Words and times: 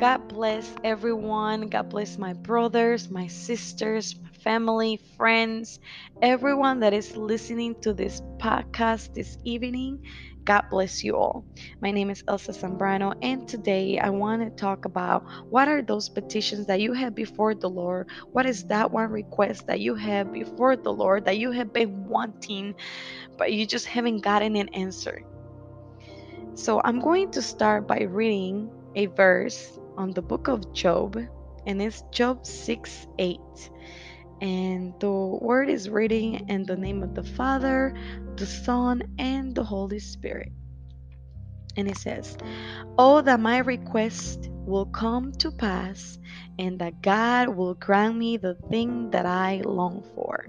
God 0.00 0.28
bless 0.28 0.74
everyone. 0.82 1.68
God 1.68 1.90
bless 1.90 2.16
my 2.16 2.32
brothers, 2.32 3.10
my 3.10 3.26
sisters, 3.26 4.18
family, 4.42 4.98
friends, 5.18 5.78
everyone 6.22 6.80
that 6.80 6.94
is 6.94 7.18
listening 7.18 7.78
to 7.82 7.92
this 7.92 8.22
podcast 8.38 9.12
this 9.12 9.36
evening. 9.44 10.02
God 10.46 10.62
bless 10.70 11.04
you 11.04 11.18
all. 11.18 11.44
My 11.82 11.90
name 11.90 12.08
is 12.08 12.24
Elsa 12.26 12.52
Zambrano, 12.52 13.12
and 13.20 13.46
today 13.46 13.98
I 13.98 14.08
want 14.08 14.40
to 14.40 14.48
talk 14.48 14.86
about 14.86 15.22
what 15.50 15.68
are 15.68 15.82
those 15.82 16.08
petitions 16.08 16.66
that 16.68 16.80
you 16.80 16.94
have 16.94 17.14
before 17.14 17.54
the 17.54 17.68
Lord? 17.68 18.08
What 18.32 18.46
is 18.46 18.64
that 18.68 18.90
one 18.90 19.10
request 19.10 19.66
that 19.66 19.80
you 19.80 19.96
have 19.96 20.32
before 20.32 20.76
the 20.76 20.94
Lord 20.94 21.26
that 21.26 21.36
you 21.36 21.50
have 21.50 21.74
been 21.74 22.08
wanting, 22.08 22.74
but 23.36 23.52
you 23.52 23.66
just 23.66 23.84
haven't 23.84 24.20
gotten 24.20 24.56
an 24.56 24.70
answer? 24.70 25.20
So 26.54 26.80
I'm 26.82 27.00
going 27.00 27.32
to 27.32 27.42
start 27.42 27.86
by 27.86 28.04
reading 28.04 28.70
a 28.96 29.06
verse 29.06 29.78
on 29.96 30.12
the 30.12 30.22
book 30.22 30.48
of 30.48 30.72
Job, 30.72 31.16
and 31.66 31.82
it's 31.82 32.02
Job 32.12 32.46
6 32.46 33.06
8. 33.18 33.38
And 34.40 34.94
the 35.00 35.10
word 35.10 35.68
is 35.68 35.90
reading 35.90 36.48
in 36.48 36.64
the 36.64 36.76
name 36.76 37.02
of 37.02 37.14
the 37.14 37.24
Father, 37.24 37.94
the 38.36 38.46
Son, 38.46 39.02
and 39.18 39.54
the 39.54 39.64
Holy 39.64 39.98
Spirit. 39.98 40.52
And 41.76 41.88
it 41.88 41.98
says, 41.98 42.36
Oh, 42.98 43.20
that 43.22 43.40
my 43.40 43.58
request 43.58 44.48
will 44.50 44.86
come 44.86 45.32
to 45.32 45.50
pass, 45.50 46.18
and 46.58 46.78
that 46.80 47.02
God 47.02 47.48
will 47.50 47.74
grant 47.74 48.16
me 48.16 48.36
the 48.36 48.54
thing 48.70 49.10
that 49.10 49.26
I 49.26 49.62
long 49.64 50.02
for. 50.14 50.46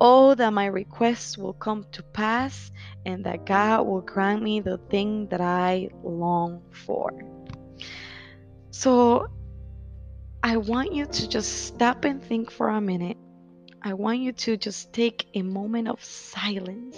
Oh, 0.00 0.34
that 0.34 0.52
my 0.52 0.66
request 0.66 1.38
will 1.38 1.54
come 1.54 1.84
to 1.92 2.02
pass, 2.02 2.70
and 3.04 3.24
that 3.24 3.44
God 3.46 3.86
will 3.86 4.02
grant 4.02 4.42
me 4.42 4.60
the 4.60 4.78
thing 4.90 5.28
that 5.28 5.40
I 5.40 5.88
long 6.04 6.62
for. 6.86 7.12
So, 8.70 9.28
I 10.42 10.56
want 10.56 10.92
you 10.92 11.06
to 11.06 11.28
just 11.28 11.66
stop 11.66 12.04
and 12.04 12.22
think 12.22 12.50
for 12.50 12.68
a 12.68 12.80
minute. 12.80 13.16
I 13.82 13.94
want 13.94 14.20
you 14.20 14.32
to 14.32 14.56
just 14.56 14.92
take 14.92 15.26
a 15.34 15.42
moment 15.42 15.88
of 15.88 16.02
silence 16.02 16.96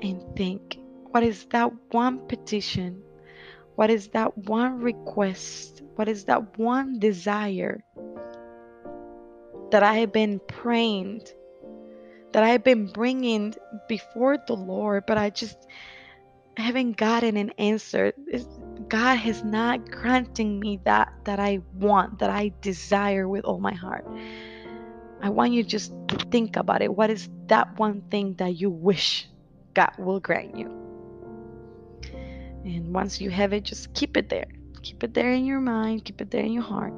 and 0.00 0.22
think 0.36 0.78
what 1.10 1.22
is 1.22 1.46
that 1.46 1.72
one 1.92 2.26
petition? 2.26 3.02
What 3.76 3.90
is 3.90 4.08
that 4.08 4.36
one 4.36 4.80
request? 4.80 5.82
What 5.94 6.08
is 6.08 6.24
that 6.24 6.58
one 6.58 6.98
desire 6.98 7.82
that 9.70 9.82
I 9.82 9.94
have 9.94 10.12
been 10.12 10.40
praying, 10.46 11.22
that 12.32 12.42
I 12.42 12.48
have 12.50 12.64
been 12.64 12.86
bringing 12.86 13.54
before 13.88 14.38
the 14.46 14.54
Lord, 14.54 15.04
but 15.06 15.16
I 15.16 15.30
just 15.30 15.56
haven't 16.56 16.96
gotten 16.96 17.36
an 17.36 17.50
answer? 17.58 18.12
It's, 18.26 18.46
God 18.88 19.16
has 19.16 19.42
not 19.42 19.90
granting 19.90 20.60
me 20.60 20.80
that 20.84 21.12
that 21.24 21.40
I 21.40 21.60
want, 21.74 22.20
that 22.20 22.30
I 22.30 22.52
desire 22.60 23.28
with 23.28 23.44
all 23.44 23.58
my 23.58 23.74
heart. 23.74 24.06
I 25.20 25.30
want 25.30 25.52
you 25.52 25.64
just 25.64 25.92
to 26.08 26.16
think 26.30 26.56
about 26.56 26.82
it. 26.82 26.94
What 26.94 27.10
is 27.10 27.28
that 27.46 27.78
one 27.78 28.02
thing 28.10 28.34
that 28.34 28.56
you 28.56 28.70
wish 28.70 29.26
God 29.74 29.92
will 29.98 30.20
grant 30.20 30.56
you? 30.56 30.66
And 32.64 32.92
once 32.94 33.20
you 33.20 33.30
have 33.30 33.52
it, 33.52 33.64
just 33.64 33.92
keep 33.94 34.16
it 34.16 34.28
there. 34.28 34.46
Keep 34.82 35.04
it 35.04 35.14
there 35.14 35.32
in 35.32 35.44
your 35.44 35.60
mind, 35.60 36.04
keep 36.04 36.20
it 36.20 36.30
there 36.30 36.44
in 36.44 36.52
your 36.52 36.62
heart. 36.62 36.92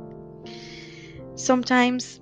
Sometimes 1.37 2.21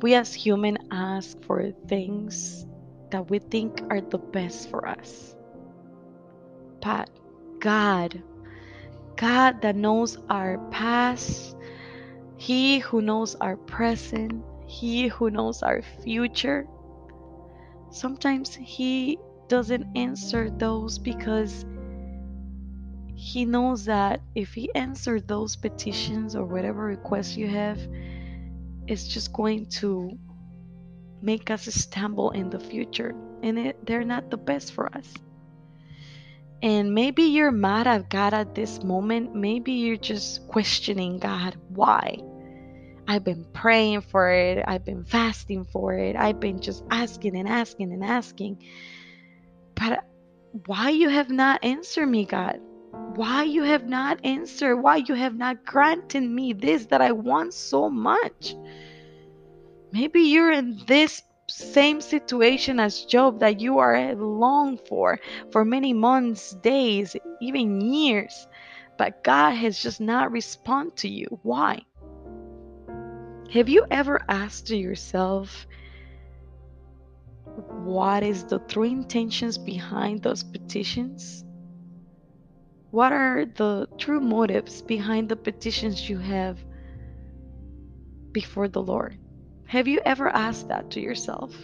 we 0.00 0.14
as 0.14 0.32
human 0.32 0.78
ask 0.90 1.36
for 1.42 1.72
things 1.88 2.66
that 3.10 3.28
we 3.28 3.38
think 3.38 3.82
are 3.90 4.00
the 4.00 4.18
best 4.18 4.70
for 4.70 4.86
us. 4.88 5.34
But 6.80 7.10
God, 7.64 8.22
God 9.16 9.62
that 9.62 9.74
knows 9.74 10.18
our 10.28 10.58
past, 10.70 11.56
He 12.36 12.80
who 12.80 13.00
knows 13.00 13.36
our 13.36 13.56
present, 13.56 14.44
He 14.66 15.08
who 15.08 15.30
knows 15.30 15.62
our 15.62 15.80
future. 16.02 16.66
Sometimes 17.90 18.54
He 18.54 19.18
doesn't 19.48 19.96
answer 19.96 20.50
those 20.50 20.98
because 20.98 21.64
He 23.14 23.46
knows 23.46 23.86
that 23.86 24.20
if 24.34 24.52
He 24.52 24.70
answers 24.74 25.22
those 25.22 25.56
petitions 25.56 26.36
or 26.36 26.44
whatever 26.44 26.84
requests 26.84 27.34
you 27.34 27.48
have, 27.48 27.80
it's 28.86 29.08
just 29.08 29.32
going 29.32 29.64
to 29.80 30.10
make 31.22 31.50
us 31.50 31.64
stumble 31.64 32.30
in 32.32 32.50
the 32.50 32.60
future 32.60 33.14
and 33.42 33.58
it, 33.58 33.86
they're 33.86 34.04
not 34.04 34.30
the 34.30 34.36
best 34.36 34.74
for 34.74 34.94
us. 34.94 35.14
And 36.64 36.94
maybe 36.94 37.24
you're 37.24 37.52
mad 37.52 37.86
at 37.86 38.08
God 38.08 38.32
at 38.32 38.54
this 38.54 38.82
moment. 38.82 39.34
Maybe 39.34 39.72
you're 39.72 39.98
just 39.98 40.48
questioning 40.48 41.18
God, 41.18 41.58
why? 41.68 42.16
I've 43.06 43.22
been 43.22 43.44
praying 43.52 44.00
for 44.00 44.30
it. 44.30 44.64
I've 44.66 44.82
been 44.82 45.04
fasting 45.04 45.64
for 45.64 45.92
it. 45.92 46.16
I've 46.16 46.40
been 46.40 46.62
just 46.62 46.82
asking 46.90 47.36
and 47.36 47.46
asking 47.46 47.92
and 47.92 48.02
asking. 48.02 48.64
But 49.74 50.06
why 50.64 50.88
you 50.88 51.10
have 51.10 51.28
not 51.28 51.62
answered 51.62 52.06
me, 52.06 52.24
God? 52.24 52.60
Why 53.14 53.42
you 53.42 53.64
have 53.64 53.86
not 53.86 54.24
answered? 54.24 54.76
Why 54.76 54.96
you 54.96 55.12
have 55.12 55.36
not 55.36 55.66
granted 55.66 56.22
me 56.22 56.54
this 56.54 56.86
that 56.86 57.02
I 57.02 57.12
want 57.12 57.52
so 57.52 57.90
much? 57.90 58.56
Maybe 59.92 60.22
you're 60.22 60.50
in 60.50 60.80
this 60.86 61.22
same 61.54 62.00
situation 62.00 62.80
as 62.80 63.04
Job 63.04 63.38
that 63.38 63.60
you 63.60 63.78
are 63.78 64.14
long 64.16 64.76
for 64.76 65.20
for 65.52 65.64
many 65.64 65.92
months, 65.92 66.52
days, 66.54 67.14
even 67.40 67.80
years, 67.80 68.48
but 68.98 69.22
God 69.22 69.52
has 69.52 69.78
just 69.78 70.00
not 70.00 70.32
responded 70.32 70.96
to 70.96 71.08
you. 71.08 71.26
Why? 71.42 71.82
Have 73.52 73.68
you 73.68 73.86
ever 73.88 74.20
asked 74.28 74.70
yourself 74.70 75.68
what 77.84 78.24
is 78.24 78.42
the 78.44 78.58
true 78.58 78.82
intentions 78.82 79.56
behind 79.56 80.22
those 80.22 80.42
petitions? 80.42 81.44
What 82.90 83.12
are 83.12 83.46
the 83.46 83.86
true 83.96 84.20
motives 84.20 84.82
behind 84.82 85.28
the 85.28 85.36
petitions 85.36 86.08
you 86.08 86.18
have 86.18 86.58
before 88.32 88.66
the 88.66 88.82
Lord? 88.82 89.18
Have 89.66 89.88
you 89.88 90.00
ever 90.04 90.28
asked 90.28 90.68
that 90.68 90.90
to 90.92 91.00
yourself? 91.00 91.54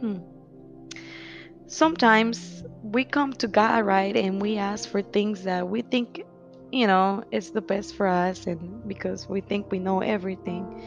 Hmm. 0.00 0.18
Sometimes 1.66 2.64
we 2.82 3.04
come 3.04 3.32
to 3.34 3.48
God, 3.48 3.84
right, 3.84 4.16
and 4.16 4.40
we 4.40 4.56
ask 4.56 4.88
for 4.88 5.02
things 5.02 5.44
that 5.44 5.68
we 5.68 5.82
think, 5.82 6.22
you 6.72 6.86
know, 6.86 7.24
is 7.30 7.50
the 7.50 7.60
best 7.60 7.94
for 7.94 8.06
us, 8.06 8.46
and 8.46 8.86
because 8.88 9.28
we 9.28 9.40
think 9.40 9.70
we 9.70 9.78
know 9.78 10.00
everything, 10.00 10.82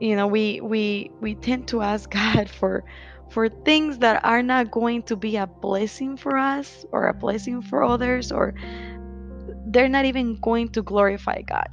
you 0.00 0.16
know, 0.16 0.26
we 0.26 0.60
we 0.60 1.10
we 1.20 1.34
tend 1.36 1.68
to 1.68 1.82
ask 1.82 2.10
God 2.22 2.50
for 2.50 2.84
for 3.30 3.48
things 3.48 3.98
that 3.98 4.24
are 4.24 4.42
not 4.42 4.70
going 4.70 5.02
to 5.04 5.16
be 5.16 5.36
a 5.36 5.46
blessing 5.46 6.16
for 6.16 6.36
us 6.36 6.84
or 6.92 7.06
a 7.06 7.14
blessing 7.14 7.62
for 7.62 7.82
others, 7.82 8.32
or 8.32 8.54
they're 9.66 9.88
not 9.88 10.04
even 10.04 10.34
going 10.36 10.68
to 10.70 10.82
glorify 10.82 11.40
God. 11.42 11.68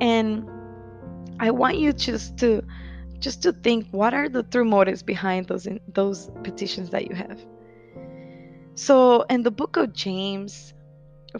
And 0.00 0.48
I 1.40 1.50
want 1.50 1.78
you 1.78 1.92
just 1.92 2.36
to 2.38 2.62
just 3.18 3.42
to 3.42 3.52
think 3.52 3.88
what 3.90 4.12
are 4.14 4.28
the 4.28 4.42
true 4.42 4.64
motives 4.64 5.02
behind 5.02 5.46
those 5.46 5.66
in, 5.66 5.80
those 5.92 6.30
petitions 6.44 6.90
that 6.90 7.08
you 7.08 7.14
have. 7.16 7.40
So 8.74 9.22
in 9.22 9.42
the 9.42 9.50
book 9.50 9.76
of 9.76 9.92
James 9.92 10.74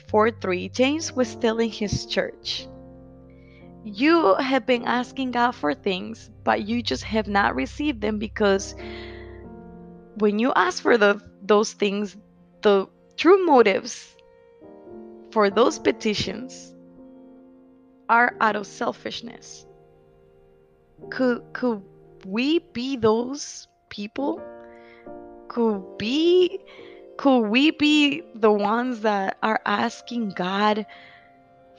4 0.08 0.30
3, 0.30 0.68
James 0.70 1.12
was 1.12 1.36
telling 1.36 1.70
his 1.70 2.06
church, 2.06 2.66
You 3.84 4.34
have 4.36 4.66
been 4.66 4.84
asking 4.84 5.32
God 5.32 5.52
for 5.52 5.74
things, 5.74 6.30
but 6.44 6.66
you 6.66 6.82
just 6.82 7.04
have 7.04 7.28
not 7.28 7.54
received 7.54 8.00
them 8.00 8.18
because 8.18 8.74
when 10.16 10.38
you 10.38 10.52
ask 10.56 10.82
for 10.82 10.96
the, 10.96 11.20
those 11.42 11.72
things, 11.72 12.16
the 12.62 12.88
true 13.16 13.44
motives 13.44 14.16
for 15.30 15.50
those 15.50 15.78
petitions 15.78 16.74
are 18.08 18.34
out 18.40 18.56
of 18.56 18.66
selfishness. 18.66 19.66
Could 21.10 21.42
could 21.52 21.82
we 22.24 22.60
be 22.72 22.96
those 22.96 23.68
people? 23.88 24.40
Could 25.48 25.98
be 25.98 26.60
could 27.16 27.48
we 27.48 27.70
be 27.70 28.22
the 28.34 28.52
ones 28.52 29.00
that 29.00 29.38
are 29.42 29.60
asking 29.64 30.30
God 30.30 30.86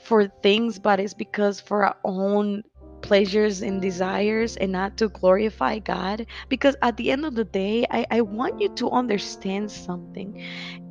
for 0.00 0.28
things 0.42 0.78
but 0.78 1.00
it's 1.00 1.14
because 1.14 1.60
for 1.60 1.84
our 1.84 1.96
own 2.04 2.64
pleasures 3.02 3.62
and 3.62 3.80
desires 3.80 4.56
and 4.56 4.72
not 4.72 4.96
to 4.98 5.08
glorify 5.08 5.78
God? 5.78 6.26
Because 6.48 6.76
at 6.82 6.96
the 6.96 7.10
end 7.10 7.24
of 7.24 7.34
the 7.34 7.44
day, 7.44 7.86
I, 7.90 8.06
I 8.10 8.20
want 8.22 8.60
you 8.60 8.68
to 8.76 8.90
understand 8.90 9.70
something. 9.70 10.42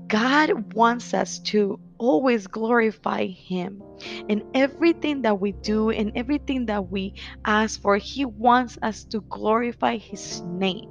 God 0.08 0.74
wants 0.74 1.14
us 1.14 1.40
to 1.40 1.80
always 1.98 2.48
glorify 2.48 3.28
Him. 3.28 3.82
In 4.28 4.44
everything 4.54 5.22
that 5.24 5.40
we 5.40 5.52
do, 5.52 5.90
and 5.90 6.12
everything 6.16 6.66
that 6.68 6.90
we 6.90 7.16
ask 7.46 7.82
for, 7.82 7.98
He 7.98 8.26
wants 8.26 8.78
us 8.82 9.04
to 9.06 9.22
glorify 9.22 9.98
His 9.98 10.42
name. 10.42 10.90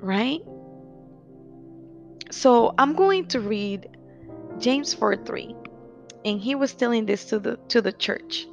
Right? 0.00 0.40
So 2.30 2.74
I'm 2.78 2.94
going 2.94 3.26
to 3.28 3.40
read 3.40 3.88
James 4.58 4.92
4 4.94 5.16
3. 5.16 5.54
And 6.24 6.40
he 6.40 6.54
was 6.54 6.74
telling 6.74 7.06
this 7.06 7.24
to 7.26 7.38
the 7.38 7.56
to 7.68 7.80
the 7.80 7.92
church. 7.92 8.46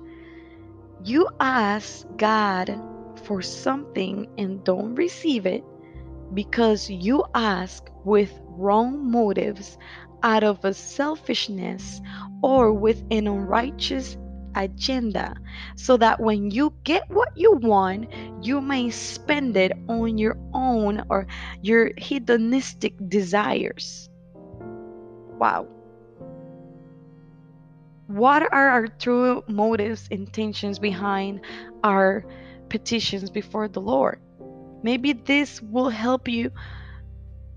You 1.03 1.27
ask 1.39 2.05
God 2.15 2.79
for 3.25 3.41
something 3.41 4.27
and 4.37 4.63
don't 4.63 4.95
receive 4.95 5.45
it 5.45 5.63
because 6.33 6.89
you 6.89 7.23
ask 7.33 7.89
with 8.03 8.31
wrong 8.57 9.11
motives 9.11 9.77
out 10.23 10.43
of 10.43 10.63
a 10.65 10.73
selfishness 10.73 12.01
or 12.41 12.73
with 12.73 13.03
an 13.11 13.27
unrighteous 13.27 14.17
agenda 14.55 15.35
so 15.75 15.97
that 15.97 16.19
when 16.19 16.49
you 16.49 16.73
get 16.83 17.07
what 17.09 17.29
you 17.35 17.51
want 17.53 18.07
you 18.41 18.61
may 18.61 18.89
spend 18.89 19.57
it 19.57 19.71
on 19.89 20.17
your 20.17 20.37
own 20.53 21.03
or 21.09 21.27
your 21.61 21.91
hedonistic 21.97 22.93
desires. 23.09 24.09
Wow. 25.37 25.67
What 28.07 28.43
are 28.43 28.69
our 28.69 28.87
true 28.87 29.43
motives 29.47 30.07
intentions 30.09 30.79
behind 30.79 31.41
our 31.83 32.25
petitions 32.69 33.29
before 33.29 33.67
the 33.67 33.81
lord? 33.81 34.21
Maybe 34.83 35.13
this 35.13 35.61
will 35.61 35.89
help 35.89 36.27
you 36.27 36.51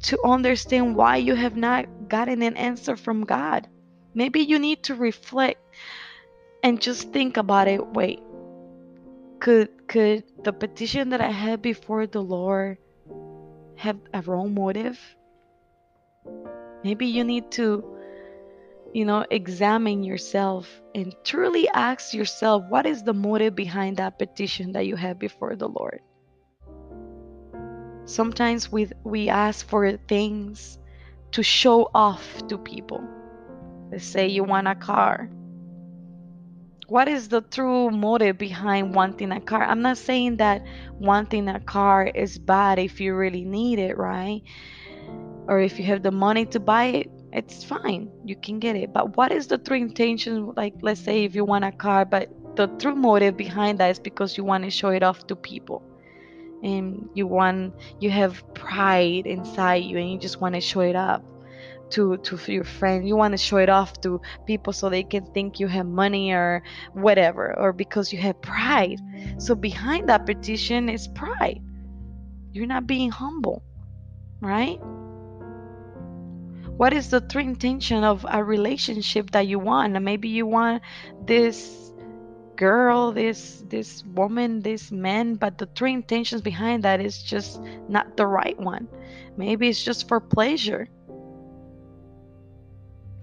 to 0.03 0.19
understand 0.25 0.95
why 0.95 1.17
you 1.17 1.35
have 1.35 1.57
not 1.57 1.87
gotten 2.09 2.43
an 2.43 2.57
answer 2.57 2.97
from 2.97 3.25
God. 3.25 3.69
Maybe 4.15 4.41
you 4.41 4.59
need 4.59 4.85
to 4.85 4.95
reflect 4.95 5.61
and 6.63 6.81
just 6.81 7.13
think 7.13 7.37
about 7.37 7.69
it. 7.69 7.85
Wait, 7.87 8.21
could 9.41 9.89
could 9.89 10.25
the 10.45 10.53
petition 10.53 11.11
that 11.11 11.21
I 11.21 11.31
had 11.31 11.63
before 11.63 12.07
the 12.07 12.23
Lord 12.23 12.79
have 13.77 13.99
a 14.13 14.23
wrong 14.23 14.55
motive? 14.55 14.99
Maybe 16.85 17.07
you 17.07 17.25
need 17.25 17.51
to 17.53 17.85
you 18.95 19.05
know 19.05 19.25
examine 19.31 20.03
yourself 20.03 20.69
and 20.95 21.15
truly 21.25 21.69
ask 21.69 22.15
yourself 22.15 22.65
what 22.69 22.87
is 22.87 23.03
the 23.03 23.15
motive 23.15 23.55
behind 23.55 23.99
that 23.99 24.19
petition 24.19 24.73
that 24.73 24.87
you 24.87 24.97
have 24.97 25.19
before 25.19 25.57
the 25.57 25.69
Lord. 25.69 26.01
Sometimes 28.09 28.73
we 28.73 28.89
we 29.05 29.29
ask 29.29 29.69
for 29.69 29.93
things 30.09 30.79
to 31.33 31.43
show 31.43 31.91
off 31.95 32.25
to 32.49 32.57
people. 32.57 33.05
Let's 33.93 34.07
say 34.07 34.29
you 34.29 34.45
want 34.45 34.67
a 34.67 34.75
car. 34.75 35.29
What 36.87 37.09
is 37.09 37.29
the 37.29 37.43
true 37.43 37.91
motive 37.91 38.39
behind 38.39 38.95
wanting 38.95 39.31
a 39.31 39.43
car? 39.43 39.63
I'm 39.63 39.83
not 39.83 39.99
saying 39.99 40.39
that 40.39 40.65
wanting 40.99 41.51
a 41.51 41.61
car 41.61 42.07
is 42.07 42.39
bad 42.39 42.79
if 42.79 42.99
you 42.99 43.15
really 43.15 43.45
need 43.45 43.79
it, 43.79 43.99
right? 43.99 44.41
Or 45.47 45.61
if 45.61 45.79
you 45.79 45.85
have 45.85 46.03
the 46.03 46.11
money 46.11 46.47
to 46.47 46.61
buy 46.61 46.85
it, 46.85 47.11
it's 47.31 47.63
fine. 47.63 48.11
You 48.25 48.37
can 48.37 48.59
get 48.59 48.75
it. 48.75 48.91
But 48.91 49.19
what 49.19 49.33
is 49.33 49.49
the 49.49 49.59
true 49.59 49.77
intention? 49.77 50.55
Like, 50.57 50.77
let's 50.81 51.03
say 51.03 51.25
if 51.25 51.35
you 51.35 51.45
want 51.45 51.67
a 51.67 51.73
car, 51.73 52.07
but 52.07 52.31
the 52.57 52.69
true 52.79 52.95
motive 52.95 53.37
behind 53.37 53.77
that 53.81 53.91
is 53.91 53.99
because 53.99 54.39
you 54.39 54.45
want 54.45 54.65
to 54.65 54.71
show 54.71 54.89
it 54.89 55.03
off 55.03 55.27
to 55.27 55.37
people 55.37 55.83
and 56.63 57.09
you 57.15 57.27
want 57.27 57.75
you 58.01 58.11
have 58.11 58.43
pride 58.55 59.27
inside 59.27 59.85
you 59.85 59.99
and 59.99 60.11
you 60.11 60.19
just 60.19 60.41
want 60.41 60.55
to 60.55 60.61
show 60.61 60.81
it 60.81 60.97
up 60.97 61.25
to 61.91 62.19
to 62.19 62.39
your 62.53 62.65
friend. 62.65 63.09
You 63.09 63.17
want 63.17 63.33
to 63.33 63.39
show 63.39 63.57
it 63.57 63.69
off 63.69 64.01
to 64.03 64.21
people 64.47 64.73
so 64.73 64.91
they 64.91 65.05
can 65.05 65.25
think 65.33 65.59
you 65.59 65.69
have 65.69 65.87
money 65.87 66.33
or 66.33 66.63
whatever 66.93 67.59
or 67.59 67.73
because 67.73 68.13
you 68.13 68.19
have 68.19 68.41
pride. 68.43 69.01
So 69.39 69.55
behind 69.55 70.09
that 70.09 70.27
petition 70.27 70.89
is 70.89 71.09
pride. 71.09 71.61
You're 72.53 72.67
not 72.67 72.87
being 72.87 73.11
humble 73.11 73.63
right? 74.41 74.79
What 76.77 76.93
is 76.93 77.11
the 77.11 77.21
true 77.21 77.43
intention 77.43 78.05
of 78.05 78.25
a 78.29 78.43
relationship 78.43 79.33
that 79.33 79.47
you 79.47 79.59
want? 79.59 80.01
Maybe 80.01 80.29
you 80.29 80.47
want 80.47 80.83
this 81.25 81.88
girl, 82.59 83.13
this 83.13 83.63
this 83.69 84.05
woman, 84.05 84.61
this 84.61 84.91
man, 84.91 85.37
but 85.37 85.57
the 85.57 85.67
true 85.67 85.89
intentions 85.89 86.43
behind 86.43 86.83
that 86.83 87.01
is 87.01 87.23
just 87.23 87.63
not 87.89 88.17
the 88.17 88.27
right 88.27 88.59
one. 88.59 88.89
Maybe 89.37 89.69
it's 89.69 89.83
just 89.83 90.09
for 90.09 90.21
pleasure. 90.21 90.89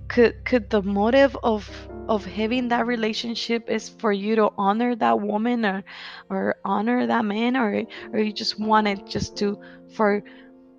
Could 0.08 0.46
could 0.46 0.70
the 0.70 0.82
motive 0.82 1.38
of 1.44 1.70
of 2.08 2.24
having 2.24 2.70
that 2.70 2.88
relationship 2.88 3.70
is 3.70 3.90
for 3.90 4.14
you 4.14 4.36
to 4.38 4.50
honor 4.58 4.96
that 4.96 5.20
woman 5.20 5.66
or 5.66 5.84
or 6.30 6.56
honor 6.64 7.06
that 7.06 7.26
man 7.26 7.58
or 7.58 7.84
or 8.14 8.20
you 8.20 8.32
just 8.32 8.58
want 8.58 8.88
it 8.88 9.06
just 9.06 9.36
to 9.38 9.60
for 9.94 10.24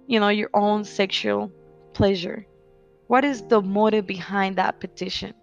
you 0.07 0.19
know 0.19 0.31
your 0.31 0.51
own 0.55 0.85
sexual 0.85 1.53
pleasure? 1.93 2.47
What 3.09 3.25
is 3.25 3.43
the 3.43 3.61
motive 3.61 4.07
behind 4.07 4.57
that 4.57 4.81
petition? 4.81 5.35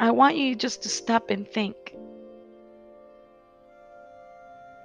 I 0.00 0.10
want 0.10 0.36
you 0.36 0.54
just 0.54 0.82
to 0.82 0.88
stop 0.88 1.30
and 1.30 1.46
think. 1.48 1.76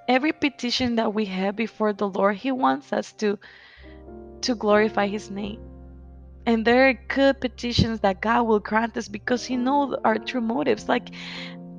Every 0.08 0.34
petition 0.34 0.96
that 0.96 1.14
we 1.14 1.26
have 1.26 1.56
before 1.56 1.94
the 1.94 2.08
Lord, 2.08 2.38
He 2.38 2.52
wants 2.52 2.94
us 2.94 3.14
to 3.14 3.38
to 4.42 4.56
glorify 4.56 5.08
His 5.08 5.30
name. 5.30 5.60
And 6.46 6.66
there 6.66 6.90
are 6.90 6.94
good 7.10 7.42
petitions 7.42 8.00
that 8.02 8.22
God 8.22 8.44
will 8.44 8.60
grant 8.60 8.98
us 8.98 9.08
because 9.08 9.46
He 9.46 9.58
knows 9.58 9.96
our 10.04 10.18
true 10.18 10.42
motives. 10.42 10.88
Like, 10.88 11.10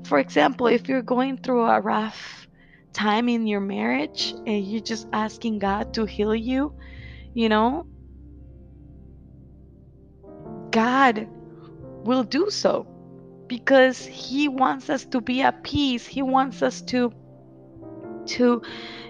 for 0.04 0.18
example, 0.18 0.66
if 0.66 0.88
you're 0.88 1.02
going 1.02 1.38
through 1.38 1.64
a 1.64 1.80
rough 1.80 2.46
time 2.92 3.28
in 3.28 3.46
your 3.46 3.60
marriage 3.60 4.34
and 4.46 4.64
you're 4.64 4.82
just 4.82 5.06
asking 5.12 5.60
God 5.60 5.94
to 5.94 6.04
heal 6.04 6.34
you, 6.34 6.74
you 7.34 7.48
know, 7.48 7.86
God 10.70 11.28
will 12.04 12.24
do 12.24 12.50
so 12.50 12.86
because 13.50 14.06
he 14.06 14.46
wants 14.46 14.88
us 14.88 15.04
to 15.06 15.20
be 15.20 15.42
at 15.42 15.64
peace. 15.64 16.06
He 16.06 16.22
wants 16.22 16.62
us 16.62 16.80
to 16.82 17.12
to 18.26 18.62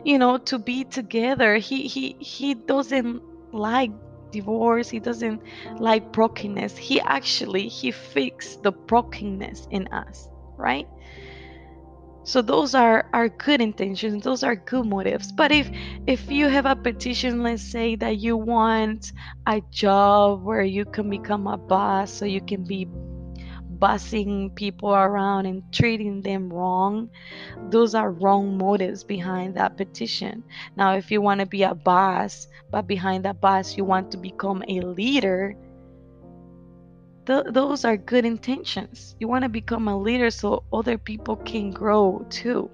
you 0.03 0.19
know 0.19 0.39
to 0.39 0.59
be 0.59 0.85
together. 0.85 1.57
He 1.57 1.87
he 1.87 2.17
he 2.19 2.55
doesn't 2.55 3.23
like 3.53 3.93
divorce. 4.33 4.89
He 4.89 4.99
doesn't 4.99 5.43
like 5.79 6.11
brokenness. 6.11 6.75
He 6.79 7.01
actually 7.03 7.69
he 7.69 7.91
fixed 7.91 8.63
the 8.63 8.73
brokenness 8.73 9.69
in 9.71 9.87
us 9.89 10.27
right? 10.57 10.87
So 12.23 12.43
those 12.43 12.75
are 12.75 13.09
our 13.13 13.29
good 13.29 13.61
intentions. 13.61 14.25
Those 14.25 14.43
are 14.43 14.55
good 14.55 14.87
motives. 14.87 15.33
But 15.33 15.53
if 15.53 15.71
if 16.07 16.31
you 16.31 16.49
have 16.49 16.67
a 16.67 16.77
petition 16.77 17.43
let's 17.43 17.63
say 17.63 17.97
that 17.97 18.19
you 18.19 18.37
want 18.39 19.13
a 19.47 19.61
job 19.71 20.45
where 20.45 20.63
you 20.63 20.85
can 20.85 21.11
become 21.11 21.47
a 21.47 21.57
boss 21.57 22.13
so 22.13 22.25
you 22.25 22.41
can 22.41 22.65
be 22.65 22.87
bossing 23.81 24.51
people 24.51 24.95
around 24.95 25.47
and 25.47 25.63
treating 25.73 26.21
them 26.21 26.53
wrong, 26.53 27.11
those 27.71 27.95
are 27.95 28.13
wrong 28.13 28.59
motives 28.59 29.03
behind 29.03 29.57
that 29.57 29.77
petition. 29.77 30.45
Now, 30.77 30.95
if 30.95 31.11
you 31.11 31.21
want 31.21 31.41
to 31.41 31.47
be 31.47 31.63
a 31.63 31.75
boss, 31.75 32.47
but 32.71 32.87
behind 32.87 33.25
that 33.25 33.41
boss, 33.41 33.77
you 33.77 33.85
want 33.85 34.13
to 34.13 34.19
become 34.19 34.63
a 34.69 34.81
leader, 34.81 35.57
th- 37.27 37.47
those 37.51 37.85
are 37.85 37.97
good 37.97 38.25
intentions. 38.25 39.17
You 39.19 39.29
want 39.29 39.45
to 39.45 39.49
become 39.49 39.89
a 39.89 39.99
leader 39.99 40.31
so 40.31 40.65
other 40.73 40.99
people 40.99 41.37
can 41.37 41.71
grow 41.71 42.27
too. 42.29 42.71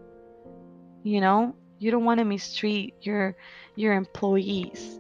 You 1.03 1.21
know, 1.21 1.55
you 1.79 1.91
don't 1.91 2.05
want 2.05 2.19
to 2.19 2.25
mistreat 2.25 2.95
your 3.03 3.37
your 3.77 3.95
employees. 3.95 4.99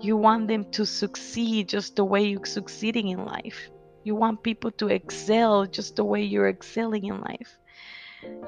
You 0.00 0.16
want 0.16 0.48
them 0.48 0.70
to 0.72 0.84
succeed 0.84 1.68
just 1.68 1.96
the 1.96 2.04
way 2.04 2.24
you're 2.28 2.44
succeeding 2.44 3.08
in 3.08 3.24
life. 3.24 3.70
You 4.04 4.14
want 4.14 4.42
people 4.42 4.70
to 4.72 4.88
excel 4.88 5.64
just 5.64 5.96
the 5.96 6.04
way 6.04 6.22
you're 6.22 6.48
excelling 6.48 7.06
in 7.06 7.20
life. 7.22 7.58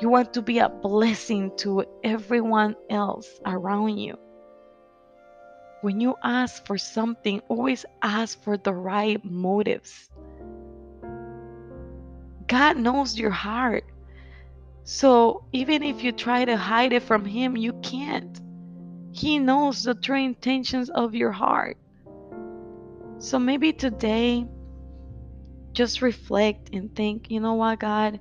You 0.00 0.10
want 0.10 0.34
to 0.34 0.42
be 0.42 0.58
a 0.58 0.68
blessing 0.68 1.50
to 1.58 1.84
everyone 2.04 2.76
else 2.90 3.28
around 3.44 3.96
you. 3.96 4.16
When 5.80 5.98
you 5.98 6.14
ask 6.22 6.66
for 6.66 6.76
something, 6.76 7.40
always 7.48 7.86
ask 8.02 8.42
for 8.42 8.58
the 8.58 8.74
right 8.74 9.22
motives. 9.24 10.10
God 12.46 12.76
knows 12.76 13.18
your 13.18 13.30
heart. 13.30 13.84
So 14.84 15.44
even 15.52 15.82
if 15.82 16.04
you 16.04 16.12
try 16.12 16.44
to 16.44 16.56
hide 16.56 16.92
it 16.92 17.02
from 17.02 17.24
Him, 17.24 17.56
you 17.56 17.72
can't. 17.82 18.40
He 19.10 19.38
knows 19.38 19.84
the 19.84 19.94
true 19.94 20.22
intentions 20.22 20.90
of 20.90 21.14
your 21.14 21.32
heart. 21.32 21.78
So 23.18 23.38
maybe 23.38 23.72
today 23.72 24.46
just 25.76 26.00
reflect 26.00 26.70
and 26.72 26.94
think, 26.96 27.30
you 27.30 27.38
know 27.38 27.54
what, 27.54 27.78
God, 27.78 28.18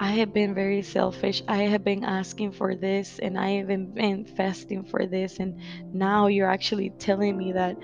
I 0.00 0.10
have 0.12 0.34
been 0.34 0.54
very 0.54 0.82
selfish. 0.82 1.40
I 1.46 1.62
have 1.62 1.84
been 1.84 2.04
asking 2.04 2.52
for 2.52 2.74
this 2.74 3.20
and 3.20 3.38
I 3.38 3.50
have 3.58 3.68
been 3.68 4.24
fasting 4.36 4.84
for 4.84 5.06
this. 5.06 5.38
And 5.38 5.60
now 5.94 6.26
you're 6.26 6.50
actually 6.50 6.90
telling 6.98 7.38
me 7.38 7.52
that, 7.52 7.76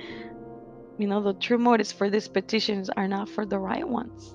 you 0.99 1.07
know, 1.07 1.23
the 1.23 1.35
true 1.35 1.57
motives 1.57 1.93
for 1.93 2.11
these 2.11 2.27
petitions 2.27 2.91
are 2.91 3.07
not 3.07 3.29
for 3.29 3.47
the 3.47 3.59
right 3.59 3.89
ones. 3.89 4.35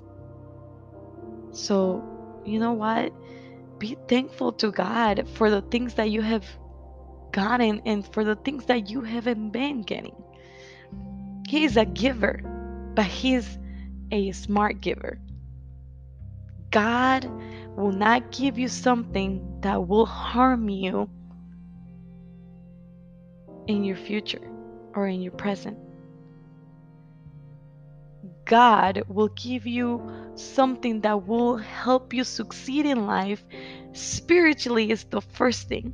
So, 1.52 2.02
you 2.46 2.58
know 2.58 2.74
what? 2.74 3.12
Be 3.78 3.98
thankful 4.08 4.54
to 4.54 4.72
God 4.72 5.28
for 5.34 5.50
the 5.50 5.62
things 5.64 5.96
that 5.96 6.10
you 6.10 6.22
have 6.22 6.46
gotten 7.34 7.82
and 7.86 8.08
for 8.14 8.24
the 8.24 8.38
things 8.38 8.66
that 8.66 8.90
you 8.90 9.02
haven't 9.02 9.50
been 9.52 9.82
getting. 9.82 10.16
He 11.46 11.66
is 11.66 11.76
a 11.76 11.84
giver, 11.84 12.40
but 12.96 13.06
He's 13.06 13.58
a 14.12 14.32
smart 14.32 14.82
giver. 14.82 15.20
God 16.70 17.30
will 17.76 17.92
not 17.92 18.32
give 18.32 18.58
you 18.58 18.68
something 18.68 19.60
that 19.62 19.88
will 19.88 20.06
harm 20.06 20.70
you 20.70 21.10
in 23.68 23.84
your 23.84 23.98
future 23.98 24.42
or 24.96 25.08
in 25.08 25.22
your 25.22 25.34
present. 25.34 25.78
God 28.46 29.04
will 29.08 29.30
give 29.30 29.66
you 29.66 30.02
something 30.36 31.02
that 31.02 31.26
will 31.26 31.58
help 31.58 32.14
you 32.14 32.24
succeed 32.24 32.86
in 32.86 33.06
life 33.06 33.44
spiritually 33.94 34.92
is 34.92 35.04
the 35.06 35.22
first 35.22 35.68
thing. 35.68 35.94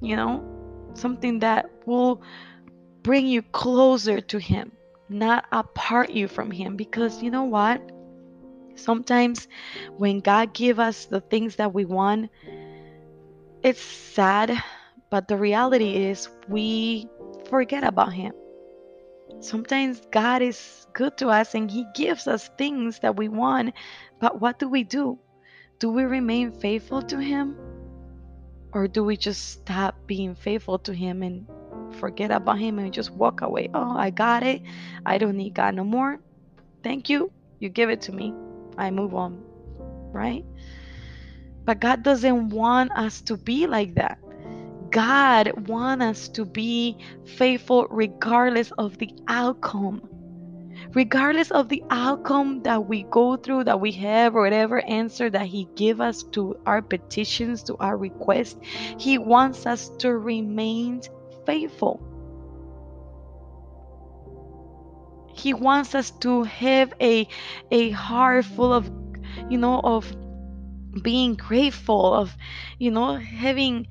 You 0.00 0.16
know, 0.16 0.90
something 0.94 1.40
that 1.40 1.70
will 1.86 2.22
bring 3.02 3.26
you 3.26 3.42
closer 3.42 4.20
to 4.20 4.38
Him, 4.38 4.72
not 5.08 5.46
apart 5.52 6.10
you 6.10 6.28
from 6.28 6.50
Him. 6.50 6.76
Because 6.76 7.22
you 7.22 7.30
know 7.30 7.44
what? 7.44 7.80
Sometimes 8.74 9.48
when 9.96 10.20
God 10.20 10.54
give 10.54 10.78
us 10.78 11.06
the 11.06 11.20
things 11.20 11.56
that 11.56 11.74
we 11.74 11.84
want, 11.84 12.30
it's 13.62 13.80
sad, 13.80 14.62
but 15.10 15.26
the 15.26 15.36
reality 15.36 15.96
is 15.96 16.28
we 16.48 17.08
forget 17.48 17.82
about 17.82 18.12
Him. 18.12 18.32
Sometimes 19.40 20.00
God 20.10 20.42
is 20.42 20.86
good 20.92 21.16
to 21.18 21.28
us 21.28 21.54
and 21.54 21.70
He 21.70 21.84
gives 21.94 22.26
us 22.26 22.50
things 22.58 23.00
that 23.00 23.16
we 23.16 23.28
want, 23.28 23.74
but 24.20 24.40
what 24.40 24.58
do 24.58 24.68
we 24.68 24.84
do? 24.84 25.18
Do 25.78 25.90
we 25.90 26.04
remain 26.04 26.52
faithful 26.52 27.02
to 27.02 27.18
Him? 27.18 27.56
Or 28.72 28.86
do 28.86 29.02
we 29.02 29.16
just 29.16 29.48
stop 29.50 29.96
being 30.06 30.34
faithful 30.34 30.78
to 30.80 30.92
Him 30.92 31.22
and 31.22 31.46
forget 31.98 32.30
about 32.30 32.58
Him 32.58 32.78
and 32.78 32.92
just 32.92 33.10
walk 33.10 33.42
away? 33.42 33.68
Oh, 33.74 33.96
I 33.96 34.10
got 34.10 34.42
it. 34.42 34.62
I 35.04 35.18
don't 35.18 35.36
need 35.36 35.54
God 35.54 35.74
no 35.74 35.84
more. 35.84 36.18
Thank 36.82 37.08
you. 37.08 37.30
You 37.58 37.68
give 37.68 37.90
it 37.90 38.02
to 38.02 38.12
me. 38.12 38.32
I 38.76 38.90
move 38.90 39.14
on. 39.14 39.42
Right? 40.12 40.44
But 41.64 41.80
God 41.80 42.02
doesn't 42.02 42.50
want 42.50 42.92
us 42.92 43.20
to 43.22 43.36
be 43.36 43.66
like 43.66 43.96
that. 43.96 44.18
God 44.90 45.68
wants 45.68 46.04
us 46.04 46.28
to 46.30 46.46
be 46.46 46.96
faithful 47.36 47.86
regardless 47.90 48.70
of 48.78 48.96
the 48.96 49.10
outcome. 49.28 50.08
Regardless 50.94 51.50
of 51.50 51.68
the 51.68 51.82
outcome 51.90 52.62
that 52.62 52.86
we 52.86 53.02
go 53.10 53.36
through, 53.36 53.64
that 53.64 53.80
we 53.80 53.92
have, 53.92 54.34
or 54.34 54.42
whatever 54.42 54.80
answer 54.80 55.28
that 55.28 55.46
He 55.46 55.68
give 55.76 56.00
us 56.00 56.22
to 56.32 56.56
our 56.64 56.80
petitions, 56.80 57.62
to 57.64 57.76
our 57.76 57.98
requests, 57.98 58.56
He 58.98 59.18
wants 59.18 59.66
us 59.66 59.90
to 59.98 60.16
remain 60.16 61.02
faithful. 61.48 61.94
He 65.34 65.54
wants 65.54 65.94
us 65.94 66.10
to 66.24 66.42
have 66.42 66.92
a 67.00 67.26
a 67.70 67.90
heart 67.90 68.44
full 68.44 68.72
of, 68.72 68.90
you 69.48 69.56
know, 69.56 69.80
of 69.82 70.04
being 71.02 71.36
grateful, 71.36 72.12
of, 72.12 72.36
you 72.78 72.90
know, 72.90 73.16
having 73.16 73.86